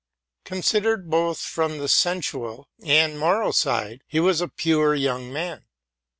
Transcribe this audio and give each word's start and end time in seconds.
Considered, 0.45 1.11
both 1.11 1.39
from 1.39 1.77
the 1.77 1.87
sensual 1.87 2.67
and 2.83 3.19
moral 3.19 3.53
side, 3.53 4.01
he 4.07 4.19
was 4.19 4.41
a 4.41 4.47
pure 4.47 4.95
young 4.95 5.31
man. 5.31 5.65